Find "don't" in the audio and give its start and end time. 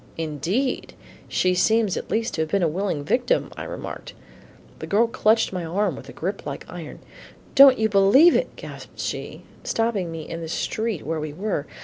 7.53-7.77